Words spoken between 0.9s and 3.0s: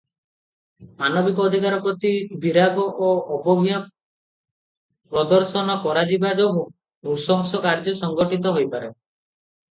ମାନବିକ ଅଧିକାର ପ୍ରତି ବିରାଗ